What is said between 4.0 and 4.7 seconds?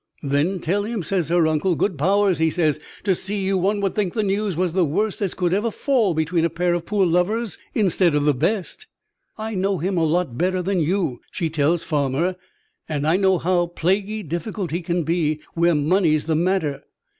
the news